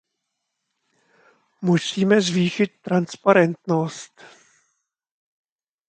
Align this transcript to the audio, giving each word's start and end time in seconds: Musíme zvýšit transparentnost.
Musíme 1.61 2.21
zvýšit 2.21 2.71
transparentnost. 2.81 4.21